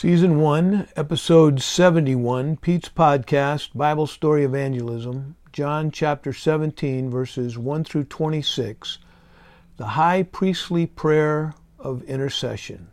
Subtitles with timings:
[0.00, 8.04] Season 1, Episode 71, Pete's Podcast, Bible Story Evangelism, John chapter 17, verses 1 through
[8.04, 8.96] 26,
[9.76, 12.88] the High Priestly Prayer of Intercession.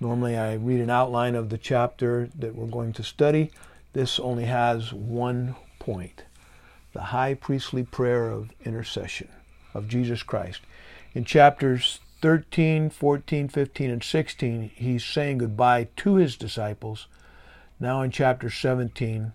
[0.00, 3.50] Normally I read an outline of the chapter that we're going to study.
[3.94, 6.24] This only has one point
[6.92, 9.30] the High Priestly Prayer of Intercession
[9.72, 10.60] of Jesus Christ.
[11.14, 17.06] In chapters 13, 14, 15, and 16, he's saying goodbye to his disciples.
[17.78, 19.32] Now in chapter 17,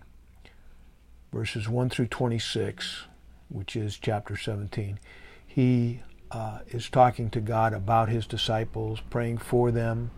[1.32, 3.04] verses 1 through 26,
[3.48, 4.98] which is chapter 17,
[5.46, 6.02] he
[6.32, 10.10] uh, is talking to God about his disciples, praying for them.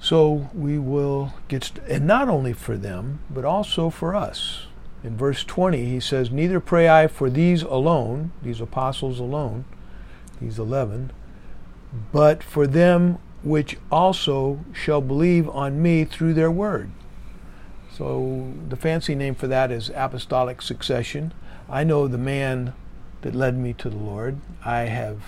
[0.00, 4.66] So we will get, st- and not only for them, but also for us.
[5.04, 9.64] In verse 20, he says, Neither pray I for these alone, these apostles alone,
[10.40, 11.12] these 11,
[12.12, 16.90] but for them which also shall believe on me through their word.
[17.92, 21.32] So the fancy name for that is apostolic succession.
[21.68, 22.72] I know the man
[23.22, 24.38] that led me to the Lord.
[24.64, 25.22] I have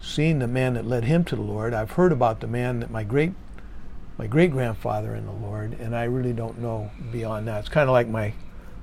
[0.00, 1.74] seen the man that led him to the Lord.
[1.74, 3.32] I've heard about the man that my great
[4.18, 7.60] my great grandfather in the Lord, and I really don't know beyond that.
[7.60, 8.34] It's kind of like my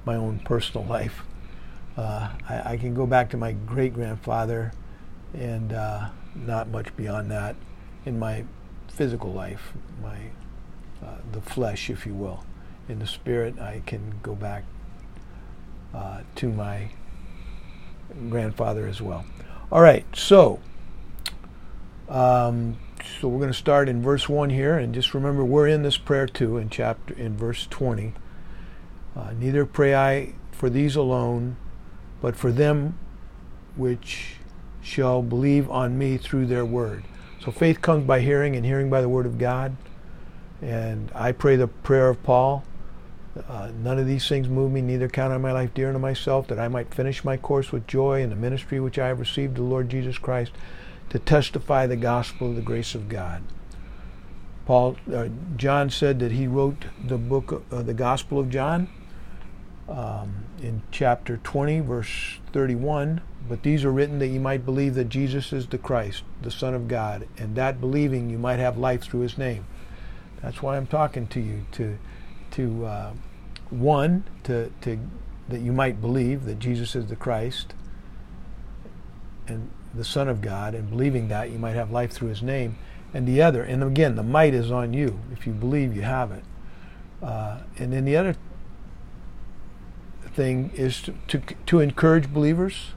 [0.03, 1.21] my own personal life.
[1.95, 4.71] Uh, I, I, can go back to my great grandfather
[5.33, 7.55] and uh, not much beyond that
[8.05, 8.45] in my
[8.87, 10.17] physical life, my
[11.05, 12.43] uh, the flesh, if you will.
[12.89, 14.63] In the spirit, I can go back
[15.93, 16.89] uh, to my
[18.29, 19.25] grandfather as well.
[19.71, 20.59] All right, so
[22.07, 22.77] um,
[23.19, 25.97] so we're going to start in verse one here, and just remember we're in this
[25.97, 28.13] prayer too in chapter in verse twenty.
[29.15, 31.57] Uh, neither pray I for these alone,
[32.21, 32.97] but for them
[33.75, 34.36] which
[34.81, 37.03] shall believe on me through their word.
[37.43, 39.75] So faith comes by hearing, and hearing by the word of God.
[40.61, 42.63] And I pray the prayer of Paul.
[43.47, 46.47] Uh, none of these things move me, neither count I my life dear unto myself,
[46.47, 49.51] that I might finish my course with joy in the ministry which I have received
[49.51, 50.51] of the Lord Jesus Christ,
[51.09, 53.43] to testify the gospel of the grace of God.
[54.65, 58.89] Paul, uh, John said that he wrote the book, uh, the Gospel of John,
[59.87, 63.21] um, in chapter 20, verse 31.
[63.47, 66.73] But these are written that you might believe that Jesus is the Christ, the Son
[66.73, 69.65] of God, and that believing you might have life through His name.
[70.41, 71.97] That's why I'm talking to you to,
[72.51, 73.13] to uh,
[73.69, 74.99] one, to, to
[75.49, 77.73] that you might believe that Jesus is the Christ
[79.47, 82.77] and the Son of God, and believing that you might have life through His name.
[83.13, 85.19] And the other, and again, the might is on you.
[85.31, 86.43] If you believe, you have it.
[87.23, 88.35] Uh, and then the other
[90.35, 92.91] thing is to, to, to encourage believers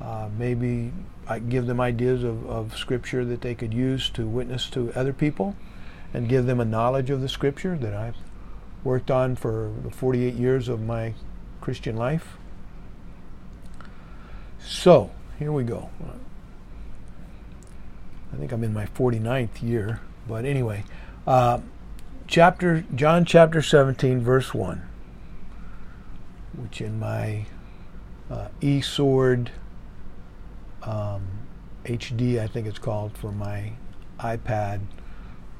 [0.00, 0.92] uh, maybe
[1.28, 5.12] I give them ideas of, of scripture that they could use to witness to other
[5.12, 5.54] people
[6.12, 8.16] and give them a knowledge of the scripture that I've
[8.82, 11.14] worked on for the 48 years of my
[11.60, 12.36] Christian life.
[14.58, 15.90] So, here we go.
[18.32, 20.84] I think I'm in my 49th year, but anyway,
[21.26, 21.60] uh,
[22.26, 24.82] chapter John chapter 17 verse 1,
[26.56, 27.46] which in my
[28.30, 29.50] uh, e-sword
[30.82, 31.22] um,
[31.84, 33.72] HD, I think it's called, for my
[34.18, 34.80] iPad,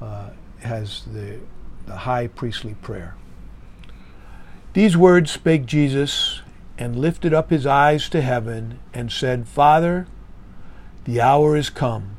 [0.01, 1.39] uh, has the,
[1.85, 3.15] the high priestly prayer.
[4.73, 6.41] These words spake Jesus
[6.77, 10.07] and lifted up his eyes to heaven and said, Father,
[11.03, 12.17] the hour is come.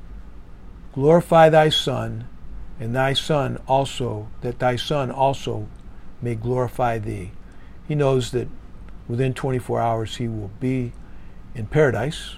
[0.93, 2.29] Glorify thy Son,
[2.79, 5.69] and thy Son also, that thy Son also
[6.21, 7.31] may glorify thee.
[7.89, 8.49] He knows that
[9.09, 10.93] within 24 hours he will be
[11.55, 12.37] in paradise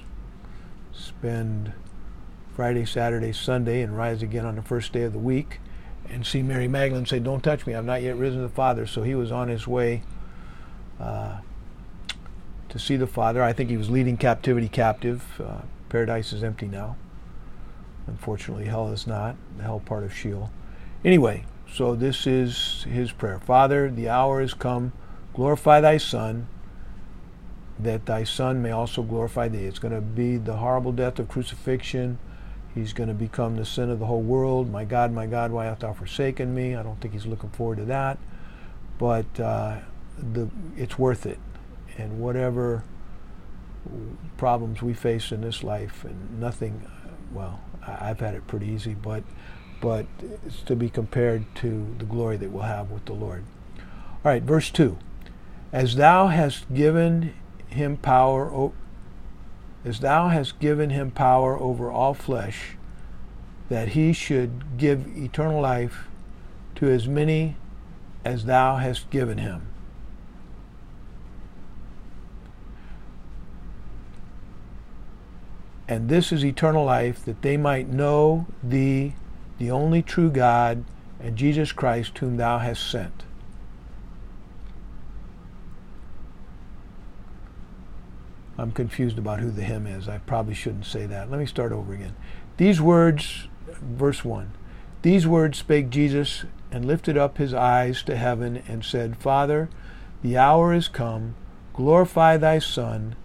[0.97, 1.73] spend
[2.55, 5.61] Friday, Saturday, Sunday, and rise again on the first day of the week,
[6.09, 8.87] and see Mary Magdalene say, Don't touch me, I've not yet risen to the Father.
[8.87, 10.03] So he was on his way
[11.01, 11.39] uh,
[12.69, 13.43] to see the Father.
[13.43, 15.41] I think he was leading captivity captive.
[15.41, 16.97] Uh, paradise is empty now.
[18.07, 20.51] Unfortunately, hell is not, the hell part of Sheol.
[21.05, 24.93] Anyway, so this is his prayer Father, the hour is come,
[25.33, 26.47] glorify thy Son
[27.79, 29.65] that thy Son may also glorify thee.
[29.65, 32.19] It's going to be the horrible death of crucifixion.
[32.75, 34.71] He's going to become the sin of the whole world.
[34.71, 36.75] My God, my God, why hast thou forsaken me?
[36.75, 38.19] I don't think he's looking forward to that.
[38.99, 39.79] But uh,
[40.19, 41.39] the, it's worth it.
[41.97, 42.85] And whatever
[44.37, 46.89] problems we face in this life, and nothing,
[47.33, 49.23] well, I've had it pretty easy, but,
[49.81, 50.07] but
[50.47, 53.45] it's to be compared to the glory that we'll have with the Lord.
[53.79, 54.99] All right, verse 2.
[55.73, 57.35] As thou hast given
[57.75, 58.73] him power,
[59.85, 62.77] as thou hast given him power over all flesh,
[63.69, 66.09] that he should give eternal life
[66.77, 67.57] to as many
[68.25, 69.69] as thou hast given him.
[75.87, 79.15] And this is eternal life, that they might know thee,
[79.59, 80.83] the only true God,
[81.21, 83.25] and Jesus Christ, whom thou hast sent.
[88.57, 90.09] I'm confused about who the him is.
[90.09, 91.31] I probably shouldn't say that.
[91.31, 92.15] Let me start over again.
[92.57, 93.49] These words,
[93.83, 94.53] verse 1
[95.03, 99.69] These words spake Jesus and lifted up his eyes to heaven and said, Father,
[100.23, 101.35] the hour is come.
[101.73, 103.17] Glorify thy Son,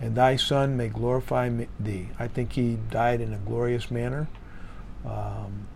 [0.00, 2.08] and thy Son may glorify thee.
[2.18, 4.26] I think he died in a glorious manner.
[5.04, 5.68] Um,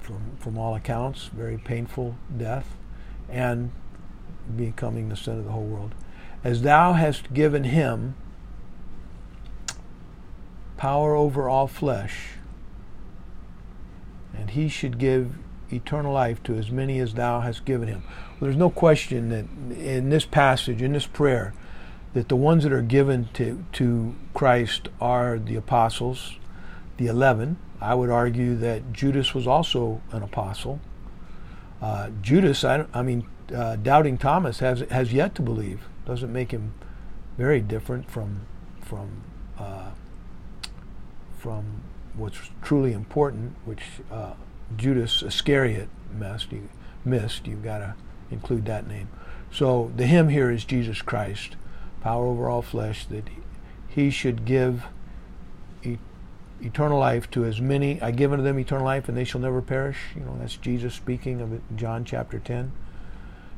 [0.00, 2.74] from, from all accounts, very painful death,
[3.28, 3.70] and
[4.56, 5.94] becoming the sin of the whole world
[6.44, 8.14] as thou hast given him
[10.76, 12.30] power over all flesh,
[14.36, 15.36] and he should give
[15.70, 18.02] eternal life to as many as thou hast given him.
[18.04, 19.46] Well, there's no question that
[19.78, 21.54] in this passage, in this prayer,
[22.14, 26.38] that the ones that are given to, to Christ are the apostles,
[26.96, 27.56] the eleven.
[27.80, 30.80] I would argue that Judas was also an apostle.
[31.80, 36.50] Uh, Judas, I, I mean, uh, doubting Thomas has has yet to believe doesn't make
[36.50, 36.74] him
[37.38, 38.46] very different from
[38.80, 39.22] from
[39.58, 39.90] uh,
[41.38, 41.82] from
[42.14, 44.34] what's truly important, which uh,
[44.76, 46.52] Judas Iscariot missed.
[46.52, 46.68] You,
[47.04, 47.46] missed.
[47.46, 47.94] You've got to
[48.30, 49.08] include that name.
[49.50, 51.56] So the him here is Jesus Christ,
[52.00, 53.28] power over all flesh, that
[53.88, 54.84] he should give
[56.62, 58.00] eternal life to as many.
[58.00, 59.98] I give unto them eternal life, and they shall never perish.
[60.14, 62.72] You know that's Jesus speaking of John chapter ten.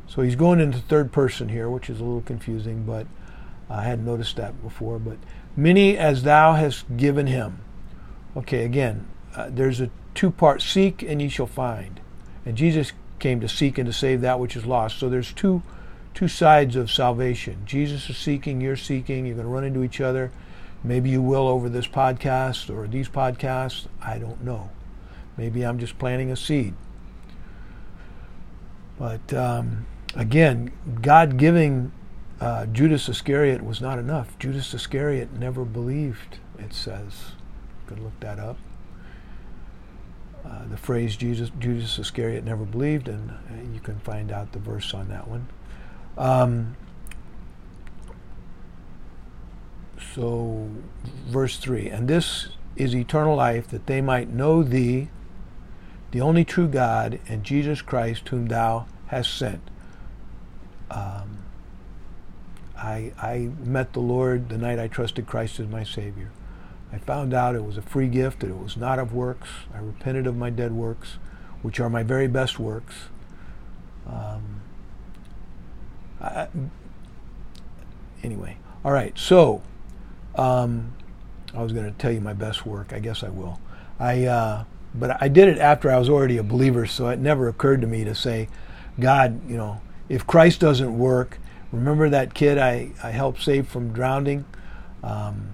[0.06, 3.06] So he's going into third person here, which is a little confusing, but
[3.69, 4.99] I hadn't noticed that before.
[4.99, 5.19] But
[5.56, 7.61] many as thou hast given him.
[8.37, 12.01] Okay, again, uh, there's a two part seek and ye shall find.
[12.45, 14.99] And Jesus came to seek and to save that which is lost.
[14.99, 15.62] So there's two
[16.15, 17.62] two sides of salvation.
[17.67, 20.31] Jesus is seeking, you're seeking, you're going to run into each other.
[20.85, 23.87] Maybe you will over this podcast or these podcasts.
[24.00, 24.71] I don't know.
[25.37, 26.75] Maybe I'm just planting a seed.
[28.97, 30.72] But um, again,
[31.02, 31.93] God giving
[32.40, 34.38] uh, Judas Iscariot was not enough.
[34.38, 37.32] Judas Iscariot never believed, it says.
[37.82, 38.58] You could look that up.
[40.44, 43.32] Uh, the phrase Jesus, Judas Iscariot never believed, and
[43.72, 45.49] you can find out the verse on that one.
[46.19, 46.76] Um,
[50.14, 50.69] so,
[51.26, 55.08] verse 3 And this is eternal life, that they might know thee,
[56.11, 59.70] the only true God, and Jesus Christ, whom thou hast sent
[60.94, 61.38] um,
[62.76, 66.31] I, I met the Lord the night I trusted Christ as my Savior.
[66.93, 69.49] I found out it was a free gift, that it was not of works.
[69.75, 71.19] I repented of my dead works,
[71.62, 72.94] which are my very best works.
[74.06, 74.61] Um,
[76.20, 76.46] I,
[78.23, 79.62] anyway, all right, so
[80.37, 80.94] um,
[81.52, 82.93] I was going to tell you my best work.
[82.93, 83.61] I guess I will.
[83.99, 84.64] I, uh,
[84.94, 87.87] but I did it after I was already a believer, so it never occurred to
[87.87, 88.49] me to say,
[89.00, 91.39] God, you know, if Christ doesn't work,
[91.73, 94.45] remember that kid I, I helped save from drowning?
[95.03, 95.51] Um,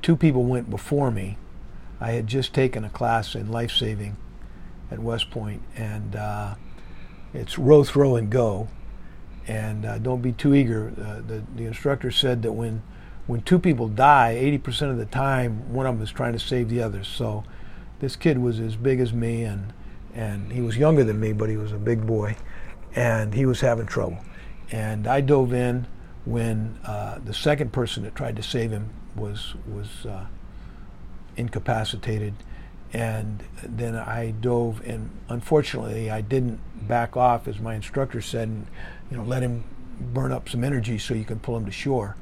[0.00, 1.38] two people went before me.
[2.00, 4.16] I had just taken a class in life saving
[4.90, 6.54] at West Point, and uh,
[7.32, 8.68] it's row, throw, and go.
[9.46, 10.92] And uh, don't be too eager.
[10.96, 12.82] Uh, the, the instructor said that when
[13.28, 16.68] when two people die, 80% of the time, one of them is trying to save
[16.68, 17.04] the other.
[17.04, 17.44] So
[18.00, 19.72] this kid was as big as me, and
[20.14, 22.36] and he was younger than me, but he was a big boy
[22.94, 24.18] and he was having trouble.
[24.70, 25.86] And I dove in
[26.24, 30.26] when uh, the second person that tried to save him was was uh,
[31.36, 32.34] incapacitated,
[32.92, 38.66] and then I dove and unfortunately I didn't back off as my instructor said, and,
[39.10, 39.64] you know, let him
[40.00, 42.16] burn up some energy so you can pull him to shore.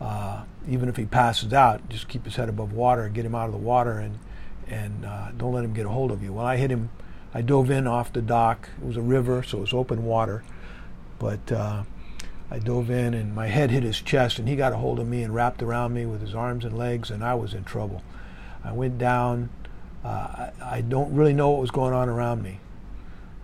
[0.00, 3.46] Uh, even if he passes out, just keep his head above water, get him out
[3.46, 4.18] of the water, and
[4.66, 6.32] and uh, don't let him get a hold of you.
[6.32, 6.90] Well, I hit him
[7.34, 8.70] I dove in off the dock.
[8.80, 10.44] It was a river, so it was open water.
[11.18, 11.82] But uh,
[12.50, 15.08] I dove in, and my head hit his chest, and he got a hold of
[15.08, 18.02] me and wrapped around me with his arms and legs, and I was in trouble.
[18.62, 19.50] I went down.
[20.04, 22.60] Uh, I, I, don't really know what was going on around me.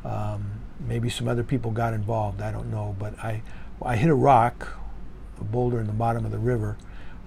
[0.04, 2.42] Um, maybe some other people got involved.
[2.42, 3.42] I don't know, but I,
[3.82, 4.68] I hit a rock,
[5.40, 6.76] a boulder in the bottom of the river,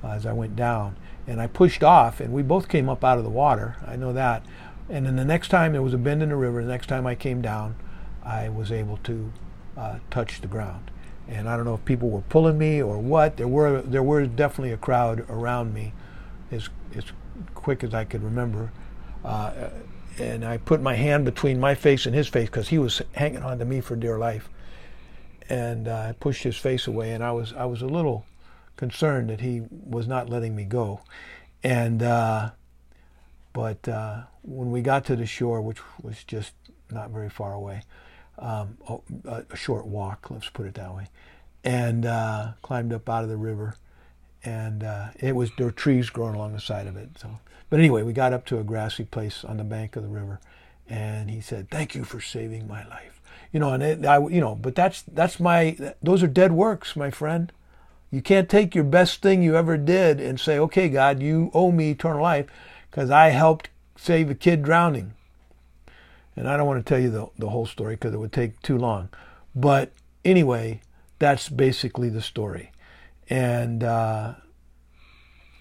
[0.03, 3.17] uh, as I went down, and I pushed off, and we both came up out
[3.17, 3.75] of the water.
[3.86, 4.46] I know that.
[4.90, 7.08] And then the next time there was a bend in the river, the next time
[7.08, 7.75] I came down,
[8.24, 9.32] I was able to
[9.78, 10.92] uh, touch the ground.
[11.28, 13.38] And I don't know if people were pulling me or what.
[13.38, 15.94] There were there were definitely a crowd around me,
[16.52, 17.06] as as
[17.56, 18.72] quick as I could remember.
[19.24, 19.70] Uh,
[20.20, 23.42] and I put my hand between my face and his face because he was hanging
[23.42, 24.50] on to me for dear life.
[25.50, 28.25] And uh, I pushed his face away, and I was I was a little
[28.75, 31.02] concerned that he was not letting me go.
[31.63, 32.52] And uh,
[33.53, 36.53] but uh, when we got to the shore, which was just
[36.91, 37.83] not very far away,
[38.39, 38.77] um,
[39.25, 41.07] a, a, short walk, let's put it that way,
[41.63, 43.75] and uh, climbed up out of the river,
[44.43, 47.10] and uh, it was there were trees growing along the side of it.
[47.19, 50.10] So, but anyway, we got up to a grassy place on the bank of the
[50.10, 50.39] river,
[50.89, 54.41] and he said, "Thank you for saving my life." You know, and it, I, you
[54.41, 57.51] know, but that's that's my those are dead works, my friend.
[58.10, 61.72] You can't take your best thing you ever did and say, "Okay, God, you owe
[61.72, 62.48] me eternal life
[62.93, 65.13] because I helped save a kid drowning."
[66.35, 68.62] And I don't want to tell you the the whole story because it would take
[68.62, 69.09] too long.
[69.55, 69.91] But
[70.23, 70.81] anyway,
[71.19, 72.71] that's basically the story.
[73.29, 74.35] And uh,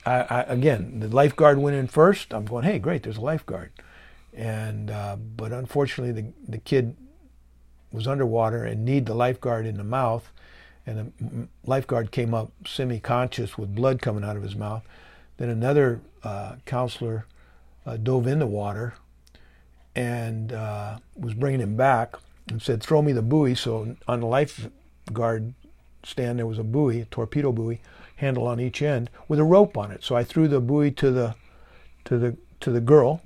[0.04, 2.34] I, I, again, the lifeguard went in first.
[2.34, 3.72] I'm going, hey, great, there's a lifeguard.
[4.34, 6.96] And uh, but unfortunately, the the kid
[7.92, 10.30] was underwater and kneed the lifeguard in the mouth,
[10.86, 14.82] and the lifeguard came up semi-conscious with blood coming out of his mouth.
[15.36, 17.26] Then another uh, counselor
[17.86, 18.94] uh, dove in the water
[19.94, 22.14] and uh, was bringing him back
[22.48, 25.54] and said, "Throw me the buoy." So on the lifeguard
[26.04, 27.80] stand there was a buoy, a torpedo buoy,
[28.16, 30.02] handle on each end with a rope on it.
[30.02, 31.34] So I threw the buoy to the
[32.04, 33.20] to the to the girl,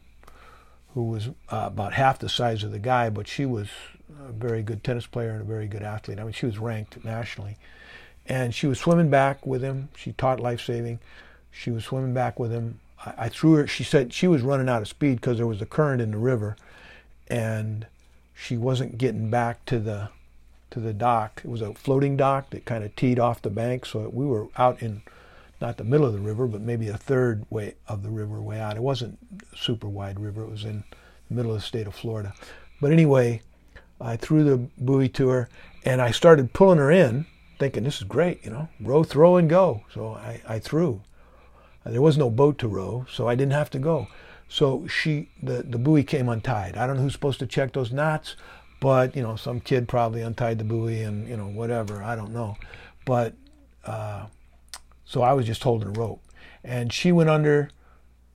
[0.94, 3.68] who was uh, about half the size of the guy, but she was
[4.28, 6.18] a very good tennis player and a very good athlete.
[6.18, 7.56] I mean, she was ranked nationally,
[8.26, 9.90] and she was swimming back with him.
[9.96, 11.00] She taught life saving.
[11.50, 12.80] She was swimming back with him.
[13.16, 13.66] I, threw her.
[13.66, 16.18] She said she was running out of speed because there was a current in the
[16.18, 16.56] river,
[17.28, 17.86] and
[18.34, 20.10] she wasn't getting back to the
[20.70, 21.42] to the dock.
[21.44, 24.48] It was a floating dock that kind of teed off the bank, so we were
[24.56, 25.02] out in
[25.60, 28.60] not the middle of the river, but maybe a third way of the river way
[28.60, 28.76] out.
[28.76, 29.18] It wasn't
[29.52, 30.42] a super wide river.
[30.42, 30.84] It was in
[31.28, 32.34] the middle of the state of Florida.
[32.80, 33.42] But anyway,
[34.00, 35.48] I threw the buoy to her
[35.84, 37.26] and I started pulling her in,
[37.58, 39.82] thinking this is great, you know, row, throw, and go.
[39.94, 41.00] So I, I threw.
[41.88, 44.08] There was no boat to row, so I didn't have to go.
[44.48, 46.76] So she, the, the buoy came untied.
[46.76, 48.36] I don't know who's supposed to check those knots,
[48.80, 52.02] but you know, some kid probably untied the buoy and you know whatever.
[52.02, 52.56] I don't know,
[53.04, 53.34] but
[53.84, 54.26] uh,
[55.04, 56.22] so I was just holding a rope,
[56.62, 57.70] and she went under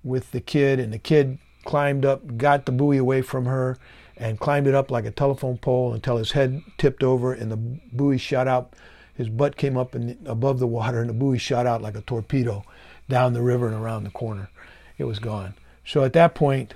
[0.03, 3.77] with the kid, and the kid climbed up, got the buoy away from her,
[4.17, 7.57] and climbed it up like a telephone pole until his head tipped over and the
[7.57, 8.73] buoy shot out.
[9.13, 12.01] His butt came up in, above the water, and the buoy shot out like a
[12.01, 12.63] torpedo
[13.11, 14.49] down the river and around the corner.
[14.97, 15.53] It was gone.
[15.85, 16.73] So at that point,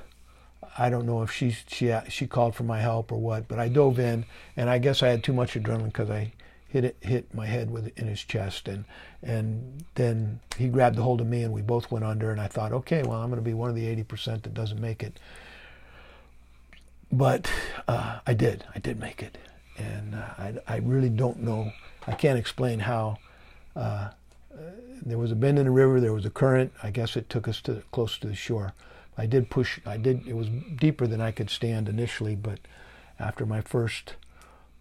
[0.78, 3.70] I don't know if she she she called for my help or what, but I
[3.70, 4.26] dove in,
[4.58, 6.34] and I guess I had too much adrenaline because I
[6.68, 8.84] hit it, hit my head with in his chest, and
[9.24, 12.48] and then he grabbed a hold of me, and we both went under, and I
[12.48, 15.18] thought, okay, well, I'm going to be one of the 80% that doesn't make it,
[17.12, 17.50] but
[17.88, 19.38] uh, I did, I did make it,
[19.78, 21.72] and uh, I I really don't know,
[22.06, 23.18] I can't explain how.
[23.76, 24.10] Uh,
[24.56, 24.62] Uh,
[25.06, 26.00] there was a bend in the river.
[26.00, 26.72] There was a current.
[26.82, 28.74] I guess it took us to close to the shore.
[29.18, 32.60] I did push, I did, it was deeper than I could stand initially, but
[33.18, 34.16] after my first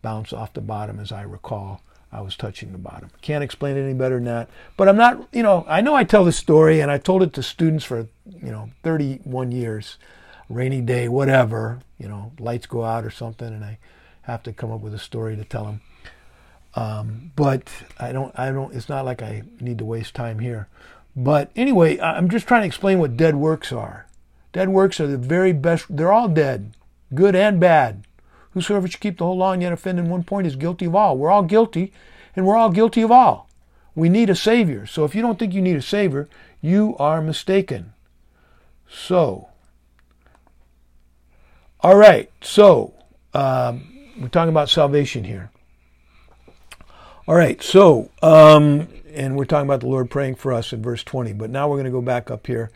[0.02, 3.10] bounce off the bottom, as I recall, I was touching the bottom.
[3.22, 4.48] Can't explain it any better than that.
[4.76, 7.32] But I'm not, you know, I know I tell this story and I told it
[7.34, 9.98] to students for, you know, 31 years,
[10.48, 13.78] rainy day, whatever, you know, lights go out or something, and I
[14.22, 15.80] have to come up with a story to tell them.
[16.76, 20.68] Um, but I don't, I don't, it's not like I need to waste time here.
[21.16, 24.06] But anyway, I'm just trying to explain what dead works are.
[24.52, 25.86] Dead works are the very best.
[25.88, 26.76] They're all dead,
[27.14, 28.04] good and bad.
[28.52, 30.94] Whosoever should keep the whole law and yet offend in one point is guilty of
[30.94, 31.16] all.
[31.16, 31.92] We're all guilty,
[32.36, 33.48] and we're all guilty of all.
[33.96, 34.86] We need a Savior.
[34.86, 36.28] So if you don't think you need a Savior,
[36.60, 37.92] you are mistaken.
[38.88, 39.48] So,
[41.80, 42.94] all right, so
[43.34, 45.50] um, we're talking about salvation here.
[47.26, 51.02] All right, so, um, and we're talking about the Lord praying for us in verse
[51.02, 52.70] 20, but now we're going to go back up here.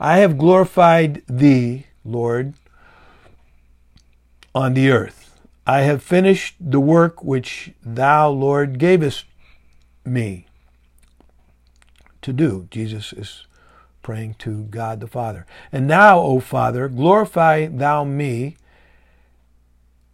[0.00, 2.54] I have glorified thee, Lord,
[4.56, 5.38] on the earth.
[5.68, 9.24] I have finished the work which thou, Lord, gavest
[10.04, 10.46] me
[12.22, 12.66] to do.
[12.72, 13.46] Jesus is
[14.02, 15.46] praying to God the Father.
[15.70, 18.56] And now, O Father, glorify thou me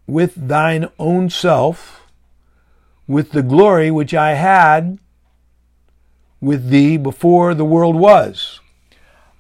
[0.07, 2.03] with thine own self,
[3.09, 4.99] with the glory which I had
[6.41, 8.61] with thee before the world was.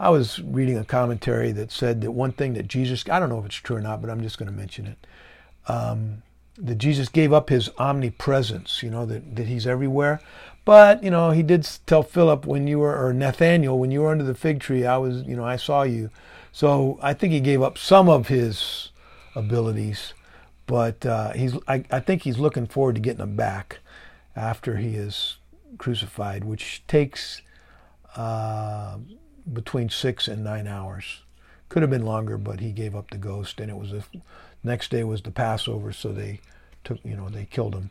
[0.00, 3.38] I was reading a commentary that said that one thing that Jesus, I don't know
[3.38, 5.06] if it's true or not, but I'm just going to mention it,
[5.70, 6.22] um,
[6.56, 10.20] that Jesus gave up his omnipresence, you know, that, that he's everywhere.
[10.64, 14.10] But, you know, he did tell Philip when you were, or Nathaniel, when you were
[14.10, 16.10] under the fig tree, I was, you know, I saw you.
[16.52, 18.90] So I think he gave up some of his
[19.34, 20.14] abilities,
[20.68, 23.78] but uh, he's, I, I think he's looking forward to getting them back
[24.36, 25.38] after he is
[25.78, 27.40] crucified, which takes
[28.14, 28.98] uh,
[29.50, 31.22] between six and nine hours.
[31.70, 34.04] Could have been longer, but he gave up the ghost, and it was the
[34.62, 36.40] next day was the Passover, so they
[36.84, 37.90] took, you know, they killed him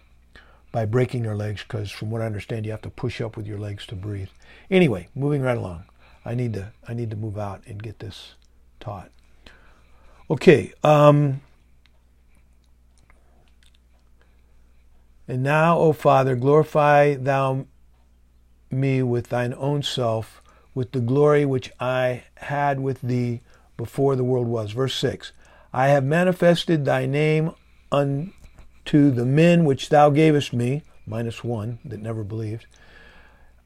[0.71, 3.47] by breaking their legs because from what I understand you have to push up with
[3.47, 4.29] your legs to breathe.
[4.69, 5.85] Anyway, moving right along.
[6.23, 8.33] I need to I need to move out and get this
[8.79, 9.09] taught.
[10.29, 11.41] Okay, um,
[15.27, 17.65] and now, O Father, glorify thou
[18.71, 20.41] me with thine own self,
[20.73, 23.41] with the glory which I had with thee
[23.75, 24.71] before the world was.
[24.71, 25.33] Verse 6
[25.73, 27.51] I have manifested thy name
[27.91, 32.65] unto the men which thou gavest me, minus one that never believed,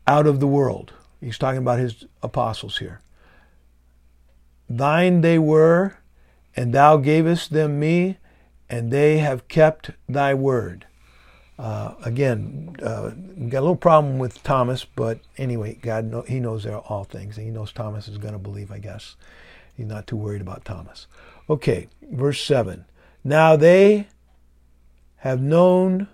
[0.08, 0.94] out of the world.
[1.20, 3.02] He's talking about his apostles here.
[4.68, 5.98] Thine they were,
[6.56, 8.18] and thou gavest them me,
[8.68, 10.88] and they have kept thy word.
[11.62, 13.12] Uh, again, uh,
[13.50, 17.46] got a little problem with Thomas, but anyway, God know, He knows all things, and
[17.46, 18.72] He knows Thomas is going to believe.
[18.72, 19.16] I guess
[19.78, 21.06] He's not too worried about Thomas.
[21.48, 22.86] Okay, verse seven.
[23.24, 24.08] Now they
[25.18, 26.08] have known,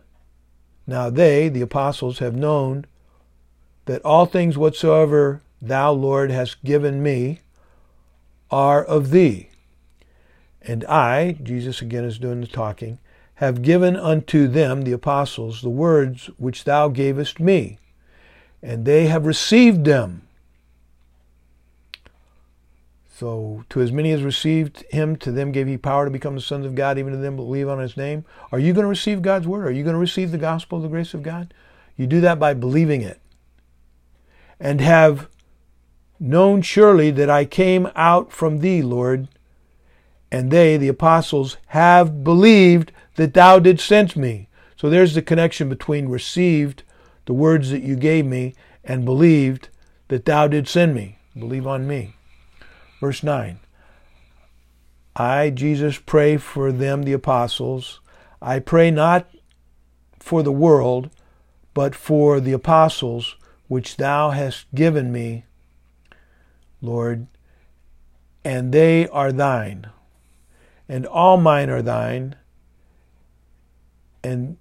[0.86, 2.86] now they, the apostles, have known
[3.86, 7.39] that all things whatsoever thou, Lord, hast given me
[8.51, 9.48] are of thee.
[10.62, 13.00] And I, Jesus again is doing the talking,
[13.38, 17.79] have given unto them, the apostles, the words which thou gavest me,
[18.62, 20.27] and they have received them
[23.17, 26.41] so, to as many as received him, to them gave he power to become the
[26.41, 28.25] sons of God, even to them believe on his name.
[28.51, 29.65] Are you going to receive God's word?
[29.65, 31.51] Are you going to receive the gospel of the grace of God?
[31.96, 33.20] You do that by believing it.
[34.60, 35.29] And have
[36.20, 39.29] known surely that I came out from thee, Lord.
[40.32, 44.47] And they, the apostles, have believed that thou didst send me.
[44.77, 46.84] So there's the connection between received
[47.25, 49.69] the words that you gave me and believed
[50.08, 51.19] that thou didst send me.
[51.38, 52.15] Believe on me.
[53.01, 53.60] Verse 9
[55.15, 57.99] I, Jesus, pray for them, the apostles.
[58.41, 59.27] I pray not
[60.19, 61.10] for the world,
[61.73, 63.36] but for the apostles
[63.67, 65.45] which thou hast given me,
[66.82, 67.27] Lord,
[68.43, 69.88] and they are thine,
[70.88, 72.36] and all mine are thine,
[74.23, 74.58] and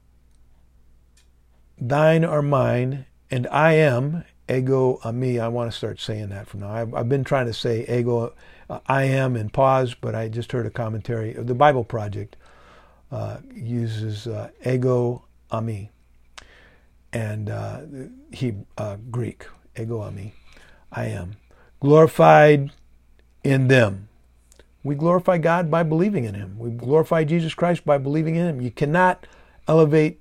[1.79, 5.41] thine are mine, and I am, ego eimi.
[5.41, 6.71] I want to start saying that from now.
[6.71, 8.35] I've, I've been trying to say ego,
[8.71, 11.35] uh, I am, and pause, but I just heard a commentary.
[11.35, 12.37] Of the Bible Project
[13.11, 15.91] uh, uses uh, ego eimi,
[17.13, 17.81] and uh,
[18.33, 19.47] he uh, Greek
[19.79, 20.33] ego eimi.
[20.93, 21.37] I am
[21.81, 22.73] glorified
[23.45, 24.09] in them.
[24.83, 26.59] We glorify God by believing in Him.
[26.59, 28.61] We glorify Jesus Christ by believing in Him.
[28.61, 29.27] You cannot
[29.69, 30.21] elevate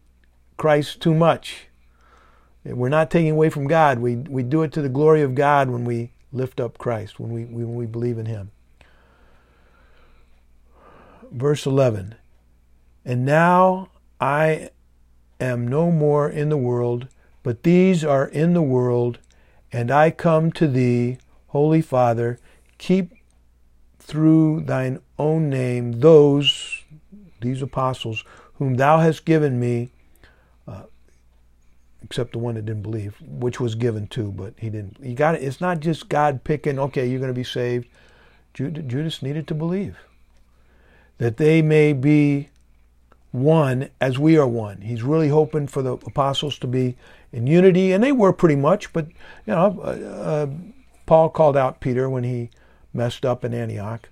[0.58, 1.68] Christ too much
[2.66, 4.00] we're not taking away from God.
[4.00, 7.32] We, we do it to the glory of God when we lift up Christ, when
[7.32, 8.52] we, when we believe in Him.
[11.32, 12.16] Verse 11
[13.04, 14.72] And now I
[15.40, 17.08] am no more in the world,
[17.44, 19.20] but these are in the world,
[19.72, 22.40] and I come to Thee, Holy Father,
[22.80, 23.12] keep
[24.00, 26.84] through Thine own name those,
[27.42, 28.24] these apostles,
[28.58, 29.89] whom Thou hast given me
[32.06, 35.04] except the one that didn't believe, which was given too, but he didn't.
[35.04, 35.41] He got it.
[35.41, 36.78] It's not just God picking.
[36.78, 37.88] Okay, you're going to be saved.
[38.54, 39.98] Judas needed to believe
[41.18, 42.50] that they may be
[43.32, 44.82] one as we are one.
[44.82, 46.96] He's really hoping for the apostles to be
[47.34, 48.94] in unity, and they were pretty much.
[48.94, 50.48] But you know, uh, uh,
[51.06, 52.52] Paul called out Peter when he
[52.94, 54.08] messed up in Antioch.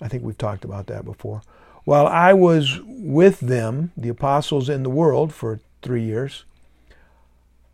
[0.00, 1.42] I think we've talked about that before.
[1.86, 6.44] While I was with them, the apostles in the world, for three years,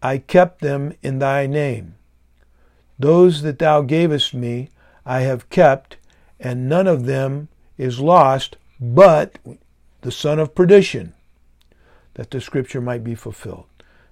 [0.02, 1.94] I kept them in thy name.
[2.98, 4.68] Those that thou gavest me
[5.06, 5.96] I have kept,
[6.38, 7.48] and none of them
[7.78, 9.38] is lost, but
[10.02, 11.14] the son of perdition,
[12.12, 13.64] that the scripture might be fulfilled.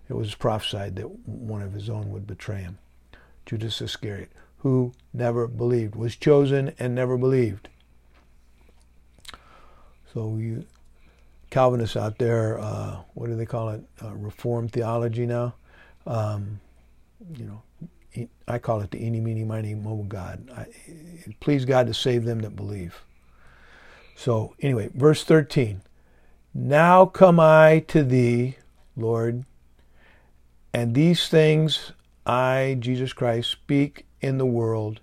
[0.08, 2.78] It was prophesied that one of his own would betray him.
[3.44, 7.68] Judas Iscariot, who never believed, was chosen and never believed.
[10.12, 10.64] So you
[11.50, 13.82] Calvinists out there, uh, what do they call it?
[14.02, 15.54] Uh, Reformed theology now.
[16.06, 16.60] Um,
[17.36, 20.48] you know, I call it the eeny, meeny, miny, mo God.
[20.56, 20.66] I,
[21.40, 23.02] please God to save them that believe.
[24.16, 25.82] So, anyway, verse 13.
[26.54, 28.56] Now come I to thee,
[28.96, 29.44] Lord,
[30.72, 31.92] And these things
[32.26, 35.00] I, Jesus Christ, speak in the world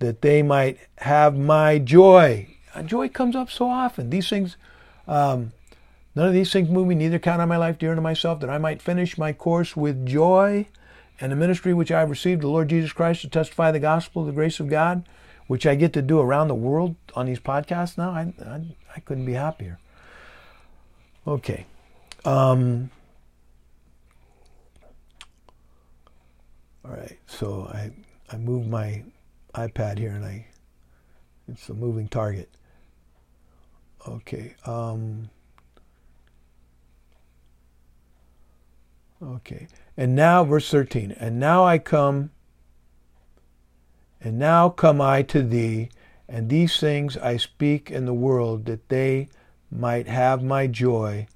[0.00, 2.48] that they might have my joy.
[2.84, 4.10] Joy comes up so often.
[4.10, 4.56] These things,
[5.06, 5.52] um,
[6.14, 8.50] none of these things move me, neither count on my life dear unto myself, that
[8.50, 10.66] I might finish my course with joy
[11.20, 14.22] and the ministry which I have received, the Lord Jesus Christ, to testify the gospel
[14.22, 15.04] of the grace of God,
[15.46, 18.10] which I get to do around the world on these podcasts now.
[18.10, 18.60] I, I,
[18.96, 19.78] I couldn't be happier.
[21.26, 21.66] Okay.
[22.24, 22.90] Um,
[26.84, 27.18] all right.
[27.26, 27.90] So I,
[28.30, 29.02] I moved my
[29.54, 30.46] iPad here and I,
[31.48, 32.48] it's a moving target.
[34.06, 34.54] Okay.
[34.64, 35.30] Um,
[39.22, 39.66] okay.
[39.96, 41.12] And now, verse 13.
[41.12, 42.30] And now I come,
[44.20, 45.90] and now come I to thee,
[46.28, 49.28] and these things I speak in the world that they
[49.70, 51.26] might have my joy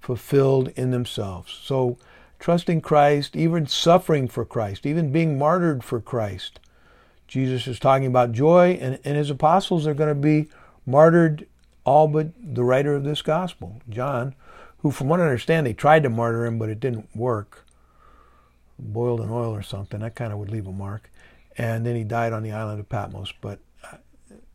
[0.00, 1.52] fulfilled in themselves.
[1.52, 1.98] So,
[2.38, 6.60] trusting Christ, even suffering for Christ, even being martyred for Christ.
[7.26, 10.48] Jesus is talking about joy, and, and his apostles are going to be
[10.86, 11.46] martyred,
[11.86, 14.34] all but the writer of this gospel, John,
[14.78, 17.64] who, from what I understand, they tried to martyr him, but it didn't work.
[18.78, 21.10] Boiled in oil or something, that kind of would leave a mark.
[21.56, 23.32] And then he died on the island of Patmos.
[23.40, 23.96] But uh,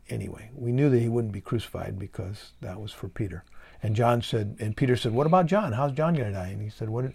[0.08, 3.44] anyway, we knew that he wouldn't be crucified because that was for Peter.
[3.82, 5.72] And John said, and Peter said, "What about John?
[5.72, 7.06] How's John going to die?" And he said, "What,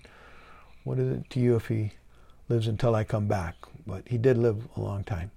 [0.84, 1.92] what is it to you if he
[2.50, 5.32] lives until I come back?" But he did live a long time.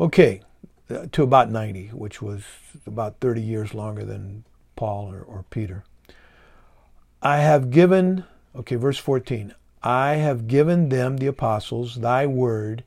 [0.00, 0.40] Okay,
[0.88, 2.44] to about 90, which was
[2.86, 4.44] about 30 years longer than
[4.76, 5.84] Paul or, or Peter.
[7.22, 8.24] I have given,
[8.56, 9.54] okay, verse 14.
[9.82, 12.84] I have given them, the apostles, thy word,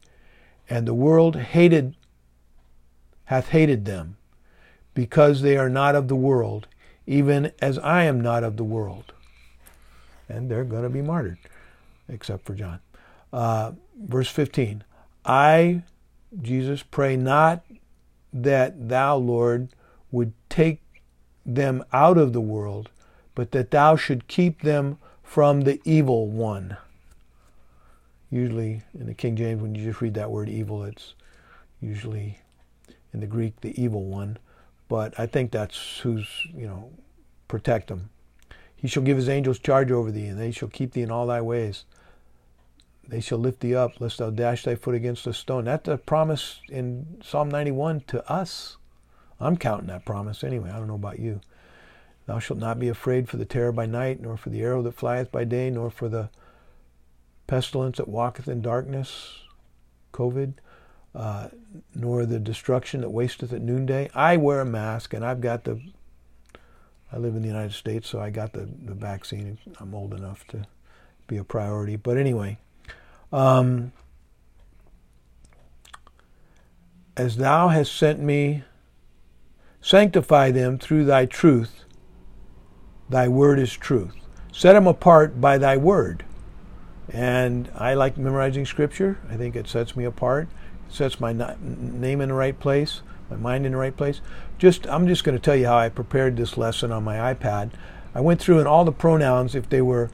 [0.70, 1.96] and the world hated,
[3.26, 4.18] hath hated them,
[4.94, 6.68] because they are not of the world,
[7.06, 9.14] even as I am not of the world.
[10.28, 11.38] And they're going to be martyred,
[12.10, 12.80] except for John.
[13.32, 14.84] Uh, verse 15
[15.26, 15.84] I,
[16.42, 17.64] Jesus, pray not
[18.34, 19.70] that thou, Lord,
[20.12, 20.82] would take
[21.46, 22.90] them out of the world,
[23.36, 26.78] but that thou should keep them from the evil one.
[28.30, 31.14] Usually in the King James, when you just read that word evil, it's
[31.82, 32.38] usually
[33.14, 34.38] in the Greek the evil one.
[34.88, 36.92] But I think that's who's, you know,
[37.48, 38.10] protect them.
[38.76, 41.28] He shall give his angels charge over thee, and they shall keep thee in all
[41.28, 41.86] thy ways.
[43.12, 45.66] They shall lift thee up, lest thou dash thy foot against a stone.
[45.66, 48.78] That's a promise in Psalm 91 to us.
[49.38, 50.70] I'm counting that promise anyway.
[50.70, 51.42] I don't know about you.
[52.26, 54.96] Thou shalt not be afraid for the terror by night, nor for the arrow that
[54.96, 56.30] flieth by day, nor for the
[57.48, 59.42] pestilence that walketh in darkness,
[60.14, 60.54] COVID,
[61.14, 61.50] uh,
[61.94, 64.10] nor the destruction that wasteth at noonday.
[64.16, 65.82] I wear a mask, and I've got the.
[67.12, 69.58] I live in the United States, so I got the, the vaccine.
[69.82, 70.66] I'm old enough to
[71.28, 71.98] be a priority.
[71.98, 72.58] But anyway,
[73.32, 73.92] um,
[77.16, 78.64] as thou hast sent me,
[79.82, 81.84] sanctify them through thy truth.
[83.10, 84.16] Thy word is truth.
[84.52, 86.26] Set them apart by thy word.
[87.12, 89.20] And I like memorizing scripture.
[89.30, 90.48] I think it sets me apart
[90.88, 94.22] It sets my name in the right place, my mind in the right place.
[94.58, 97.72] Just I'm just going to tell you how I prepared this lesson on my iPad.
[98.16, 100.10] I went through and all the pronouns, if they were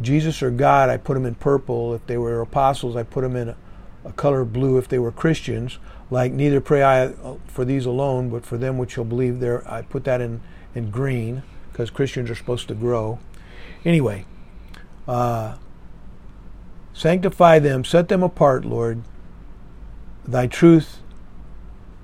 [0.00, 1.94] Jesus or God, I put them in purple.
[1.94, 3.56] If they were apostles, I put them in a,
[4.04, 4.78] a color blue.
[4.78, 5.78] If they were Christians,
[6.10, 7.12] like neither pray I
[7.46, 10.40] for these alone, but for them which shall believe, there I put that in
[10.74, 13.18] in green because Christians are supposed to grow.
[13.84, 14.24] Anyway,
[15.06, 15.56] uh,
[16.92, 19.02] sanctify them, set them apart, Lord
[20.26, 21.00] thy truth,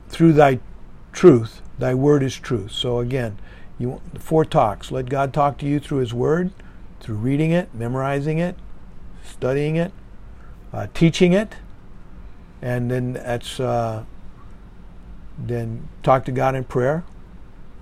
[0.09, 0.61] through thy
[1.13, 2.73] truth, thy word is truth.
[2.73, 3.39] So again,
[3.79, 4.93] you four talks.
[4.93, 6.51] Let God talk to you through His Word,
[7.01, 8.57] through reading it, memorizing it,
[9.25, 9.93] studying it,
[10.73, 11.57] uh, teaching it,
[12.63, 14.05] and then that's uh,
[15.39, 17.05] then talk to God in prayer.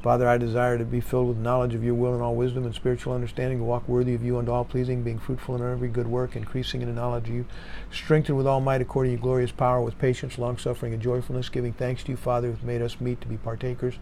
[0.02, 2.74] Father, I desire to be filled with knowledge of your will and all wisdom and
[2.74, 6.06] spiritual understanding, to walk worthy of you unto all pleasing, being fruitful in every good
[6.06, 7.44] work, increasing in the knowledge of you,
[7.90, 11.48] strengthened with all might according to your glorious power, with patience, long suffering, and joyfulness,
[11.48, 13.98] giving thanks to you, Father, who hath made us meet to be partakers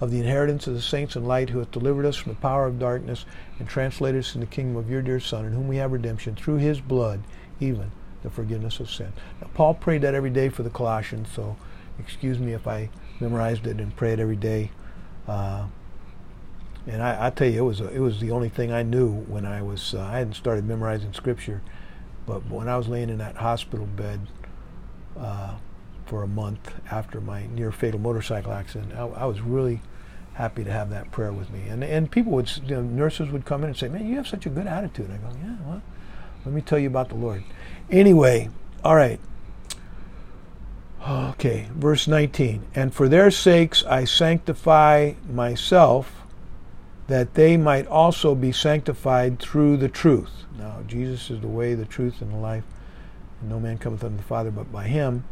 [0.00, 2.64] of the inheritance of the saints in light, who hath delivered us from the power
[2.66, 3.26] of darkness
[3.58, 6.34] and translated us in the kingdom of your dear Son, in whom we have redemption
[6.34, 7.22] through his blood,
[7.60, 9.12] even the forgiveness of sin.
[9.42, 11.56] Now, Paul prayed that every day for the Colossians, so
[11.98, 12.88] excuse me if I
[13.20, 14.70] memorized it and prayed every day.
[15.26, 15.66] Uh,
[16.86, 19.10] and I, I, tell you, it was a, it was the only thing I knew
[19.10, 21.62] when I was uh, I hadn't started memorizing scripture,
[22.26, 24.20] but when I was laying in that hospital bed
[25.18, 25.54] uh,
[26.06, 29.80] for a month after my near fatal motorcycle accident, I, I, was really
[30.34, 31.68] happy to have that prayer with me.
[31.68, 34.28] And and people would, you know, nurses would come in and say, "Man, you have
[34.28, 35.82] such a good attitude." I go, "Yeah, well,
[36.44, 37.44] Let me tell you about the Lord.
[37.90, 38.50] Anyway,
[38.84, 39.20] all right.
[41.06, 42.66] Okay, verse 19.
[42.74, 46.22] And for their sakes I sanctify myself,
[47.08, 50.44] that they might also be sanctified through the truth.
[50.58, 52.64] Now, Jesus is the way, the truth, and the life.
[53.42, 55.24] No man cometh unto the Father but by him.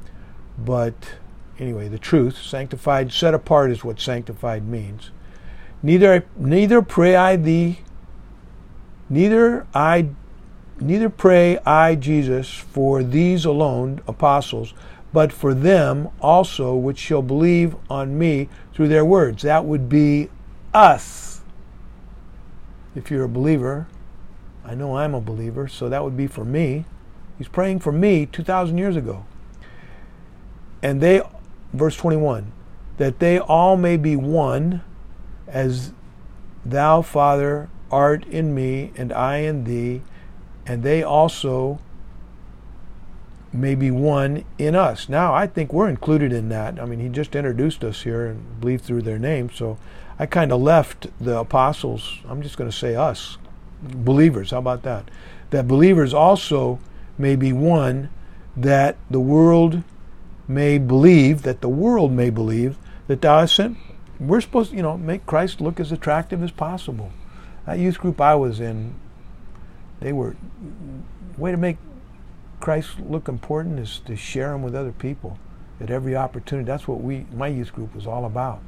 [0.59, 1.15] But
[1.59, 5.11] anyway, the truth, sanctified, set apart is what sanctified means.
[5.83, 7.81] Neither neither pray I thee,
[9.09, 10.11] neither I
[10.79, 14.75] neither pray I Jesus for these alone, apostles,
[15.13, 19.43] but for them also which shall believe on me through their words.
[19.43, 20.31] That would be
[20.73, 21.41] us.
[22.95, 23.87] If you're a believer,
[24.65, 26.85] I know I'm a believer, so that would be for me.
[27.39, 29.25] He's praying for me 2,000 years ago.
[30.83, 31.23] And they,
[31.73, 32.53] verse 21,
[32.99, 34.83] that they all may be one,
[35.47, 35.93] as
[36.65, 40.03] thou, Father, art in me, and I in thee,
[40.67, 41.79] and they also
[43.53, 45.09] may be one in us.
[45.09, 46.81] Now, I think we're included in that.
[46.81, 49.51] I mean, he just introduced us here and believed through their name.
[49.55, 49.79] So
[50.19, 53.39] I kind of left the apostles, I'm just going to say us,
[53.83, 54.53] believers.
[54.53, 55.11] How about that?
[55.51, 56.79] That believers also
[57.19, 58.09] may be one,
[58.57, 59.83] that the world
[60.49, 63.77] may believe, that the world may believe that thou hast sent.
[64.19, 67.13] We're supposed to, you know, make Christ look as attractive as possible.
[67.67, 68.95] That youth group I was in,
[70.01, 70.37] they were
[71.37, 71.77] way to make
[72.63, 75.37] Christ look important is to share them with other people
[75.81, 76.65] at every opportunity.
[76.65, 78.63] That's what we, my youth group, was all about.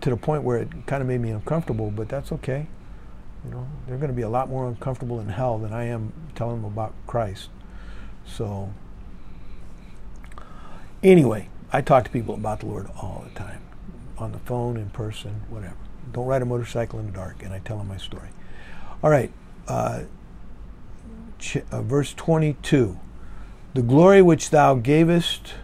[0.00, 2.66] To the point where it kind of made me uncomfortable, but that's okay.
[3.44, 6.12] You know, they're going to be a lot more uncomfortable in hell than I am
[6.34, 7.50] telling them about Christ.
[8.26, 8.74] So,
[11.04, 13.62] anyway, I talk to people about the Lord all the time,
[14.18, 15.76] on the phone, in person, whatever.
[16.12, 18.30] Don't ride a motorcycle in the dark, and I tell them my story.
[19.04, 19.30] All right.
[19.68, 20.00] Uh,
[21.70, 22.98] uh, verse 22
[23.74, 25.54] The glory which thou gavest,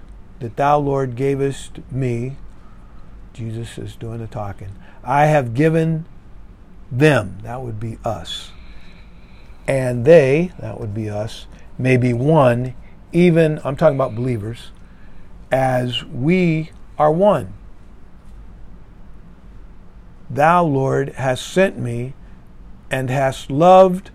[0.41, 2.37] that thou, Lord, gavest me,
[3.33, 4.71] Jesus is doing the talking,
[5.05, 6.07] I have given
[6.91, 8.53] them, that would be us,
[9.67, 11.47] and they, that would be us,
[11.79, 12.75] may be one,
[13.13, 14.71] even, I'm talking about believers,
[15.51, 17.55] as we are one.
[20.29, 22.15] Thou, Lord, hast sent me
[22.91, 24.11] and hast loved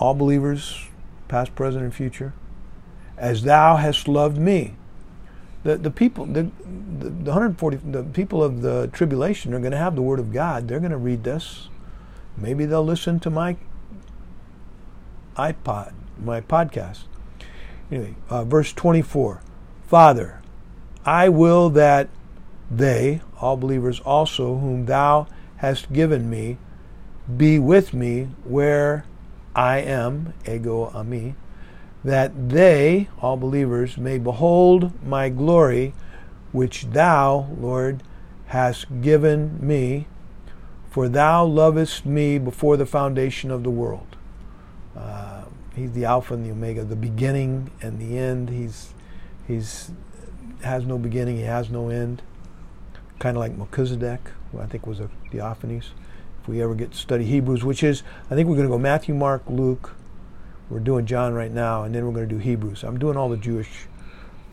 [0.00, 0.88] all believers,
[1.28, 2.32] past, present, and future,
[3.16, 4.74] as thou hast loved me.
[5.62, 9.78] The, the people, the, the, the 140, the people of the tribulation are going to
[9.78, 10.66] have the word of God.
[10.66, 11.68] They're going to read this.
[12.36, 13.58] Maybe they'll listen to my
[15.36, 17.00] iPod, my podcast.
[17.90, 19.42] Anyway, uh, verse 24
[19.86, 20.40] Father,
[21.04, 22.08] I will that
[22.70, 26.56] they, all believers also, whom thou hast given me,
[27.36, 29.04] be with me where
[29.60, 31.34] I am, ego eimi,
[32.02, 35.92] that they, all believers, may behold my glory,
[36.50, 38.02] which thou, Lord,
[38.46, 40.06] hast given me,
[40.88, 44.16] for thou lovest me before the foundation of the world.
[44.96, 45.44] Uh,
[45.76, 48.48] he's the Alpha and the Omega, the beginning and the end.
[48.48, 48.94] He's
[49.46, 49.90] he's
[50.62, 52.22] has no beginning, he has no end.
[53.18, 55.82] Kind of like Melchizedek, who I think was a theophany
[56.42, 58.78] if we ever get to study Hebrews, which is, I think we're going to go
[58.78, 59.94] Matthew, Mark, Luke.
[60.68, 62.84] We're doing John right now, and then we're going to do Hebrews.
[62.84, 63.86] I'm doing all the Jewish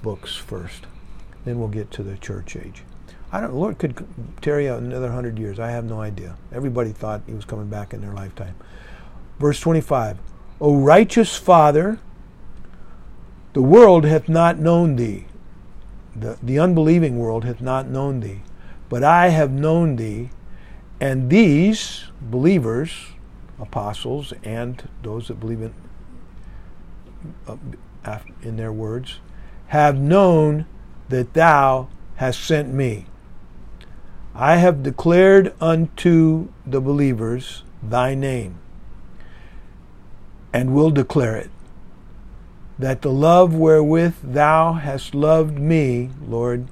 [0.02, 0.88] books first.
[1.45, 2.84] Then we'll get to the church age.
[3.32, 3.54] I don't.
[3.54, 4.06] Lord could
[4.41, 5.60] tarry another hundred years.
[5.60, 6.38] I have no idea.
[6.52, 8.56] Everybody thought he was coming back in their lifetime.
[9.39, 10.17] Verse 25:
[10.60, 12.00] O righteous Father,
[13.54, 15.26] the world hath not known thee.
[16.15, 18.41] The, the unbelieving world hath not known thee.
[18.89, 20.30] But I have known thee,
[20.99, 22.91] and these believers,
[23.60, 25.73] apostles, and those that believe in,
[27.47, 29.19] uh, in their words,
[29.67, 30.65] have known
[31.10, 33.05] that thou hast sent me.
[34.33, 38.60] I have declared unto the believers thy name,
[40.53, 41.49] and will declare it,
[42.79, 46.67] that the love wherewith thou hast loved me, Lord,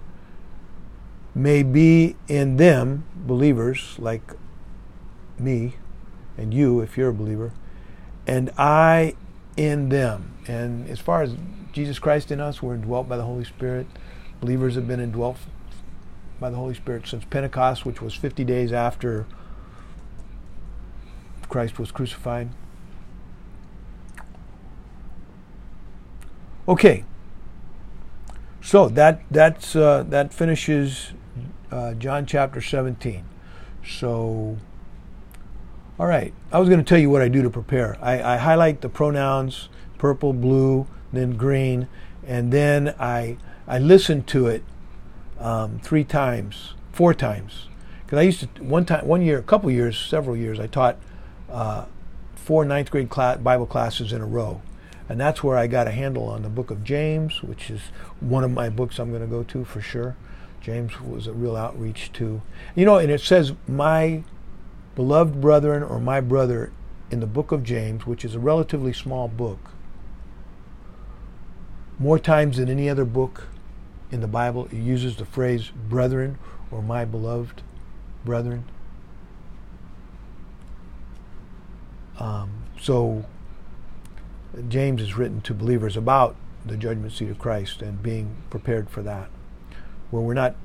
[1.36, 4.32] may be in them, believers like
[5.38, 5.76] me
[6.38, 7.52] and you, if you're a believer,
[8.26, 9.16] and I
[9.58, 10.38] in them.
[10.48, 11.36] And as far as
[11.74, 13.86] Jesus Christ in us, we're indwelt by the Holy Spirit.
[14.40, 15.38] Believers have been indwelt
[16.40, 19.26] by the Holy Spirit since Pentecost, which was 50 days after
[21.50, 22.50] Christ was crucified.
[26.68, 27.04] Okay,
[28.60, 31.14] so that that's uh, that finishes
[31.76, 33.26] uh, John chapter 17.
[33.86, 34.58] So
[36.00, 36.34] All right.
[36.52, 37.98] I was going to tell you what I do to prepare.
[38.02, 41.88] I, I highlight the pronouns purple, blue, then green,
[42.26, 44.64] and then I I listen to it
[45.40, 47.68] um, three times, four times.
[48.06, 50.98] Because I used to one time, one year, a couple years, several years, I taught
[51.50, 51.86] uh,
[52.36, 54.62] four ninth grade class, Bible classes in a row,
[55.10, 57.82] and that's where I got a handle on the Book of James, which is
[58.20, 60.16] one of my books I'm going to go to for sure.
[60.66, 62.42] James was a real outreach to,
[62.74, 64.24] you know, and it says my
[64.96, 66.72] beloved brethren or my brother
[67.12, 69.60] in the book of James, which is a relatively small book,
[72.00, 73.44] more times than any other book
[74.10, 76.40] in the Bible, it uses the phrase brethren
[76.72, 77.62] or my beloved
[78.26, 78.66] brethren.
[82.18, 83.26] Um, so,
[84.68, 89.04] James is written to believers about the judgment seat of Christ and being prepared for
[89.04, 89.30] that.
[90.16, 90.56] Where we're not,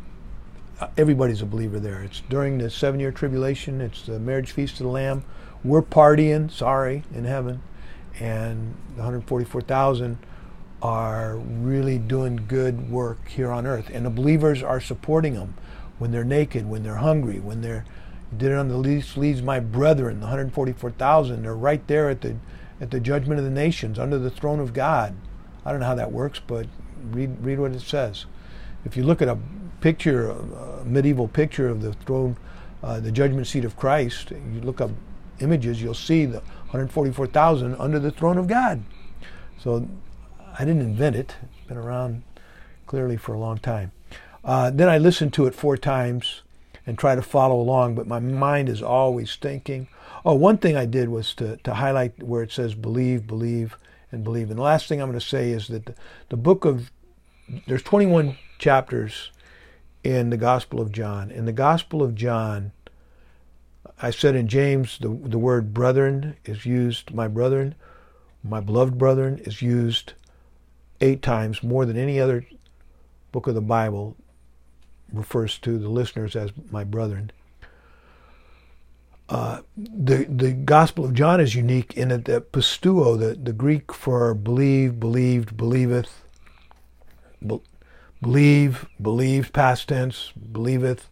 [0.78, 2.04] uh, everybody's a believer there.
[2.04, 5.24] It's during the seven year tribulation, it's the marriage feast of the Lamb.
[5.64, 7.60] We're partying, sorry, in heaven.
[8.20, 10.18] And the 144,000
[10.82, 13.90] are really doing good work here on earth.
[13.92, 15.54] And the believers are supporting them
[15.98, 17.84] when they're naked, when they're hungry, when they're
[18.36, 21.42] did it on the least leads my brethren, the 144,000.
[21.42, 22.36] They're right there at the
[22.80, 25.14] at the judgment of the nations, under the throne of God.
[25.66, 26.66] I don't know how that works, but
[27.10, 28.26] read read what it says.
[28.84, 29.38] If you look at a
[29.80, 32.36] picture, a medieval picture of the throne,
[32.82, 34.90] uh, the judgment seat of Christ, you look up
[35.40, 36.40] images, you'll see the
[36.70, 38.82] 144,000 under the throne of God.
[39.58, 39.88] So
[40.58, 41.36] I didn't invent it.
[41.42, 42.22] It's been around
[42.86, 43.92] clearly for a long time.
[44.44, 46.42] Uh, then I listen to it four times
[46.86, 49.88] and try to follow along, but my mind is always thinking.
[50.24, 53.76] Oh, one thing I did was to, to highlight where it says believe, believe,
[54.10, 54.50] and believe.
[54.50, 55.94] And the last thing I'm going to say is that the,
[56.30, 56.90] the book of,
[57.66, 59.32] there's 21 chapters
[60.04, 61.30] in the Gospel of John.
[61.30, 62.72] In the Gospel of John,
[64.00, 67.74] I said in James, the, the word brethren is used, my brethren,
[68.44, 70.12] my beloved brethren is used
[71.00, 72.46] eight times more than any other
[73.32, 74.16] book of the Bible
[75.12, 77.32] refers to the listeners as my brethren.
[79.28, 83.52] Uh, the the Gospel of John is unique in it that the pisteuo, the, the
[83.52, 86.24] Greek for believe, believed, believeth,
[87.46, 87.60] be,
[88.22, 91.08] believe, believed, past tense, believeth,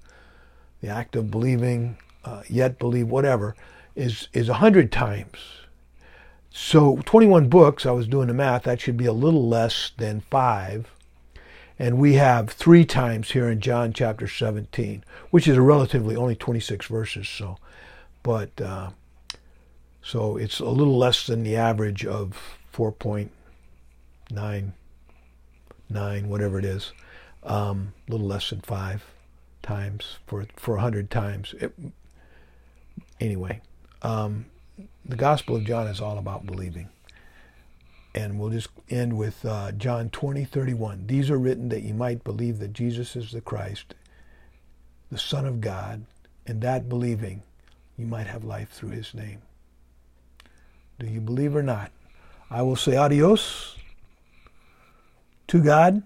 [0.80, 3.56] the act of believing, uh, yet believe, whatever,
[3.94, 5.38] is is a hundred times
[6.60, 10.22] so 21 books, I was doing the math, that should be a little less than
[10.22, 10.90] five.
[11.78, 16.34] And we have three times here in John chapter 17, which is a relatively only
[16.34, 17.28] 26 verses.
[17.28, 17.58] So,
[18.24, 18.90] but uh,
[20.02, 22.58] so it's a little less than the average of
[25.92, 26.92] 4.99, whatever it is.
[27.44, 29.04] Um, a little less than five
[29.62, 31.54] times for for a 100 times.
[31.60, 31.72] It,
[33.20, 33.60] anyway,
[34.02, 34.46] um,
[35.04, 36.88] the Gospel of John is all about believing.
[38.14, 41.06] And we'll just end with uh, John 20, 31.
[41.06, 43.94] These are written that you might believe that Jesus is the Christ,
[45.12, 46.04] the Son of God,
[46.46, 47.42] and that believing
[47.96, 49.42] you might have life through his name.
[50.98, 51.92] Do you believe or not?
[52.50, 53.77] I will say adios
[55.48, 56.02] to God,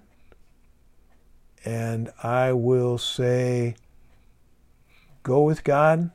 [1.65, 3.77] and I will say
[5.23, 6.11] go with God